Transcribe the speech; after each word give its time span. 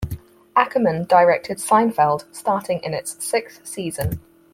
Ackerman 0.55 1.03
directed 1.03 1.57
"Seinfeld" 1.59 2.25
starting 2.33 2.81
in 2.83 2.95
its 2.95 3.23
sixth 3.23 3.67
season. 3.67 4.19